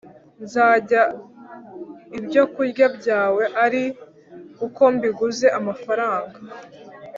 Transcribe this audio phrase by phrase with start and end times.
[0.43, 1.03] Nzarya
[2.17, 3.83] ibyokurya byawe ari
[4.65, 6.37] uko mbiguze amafaranga,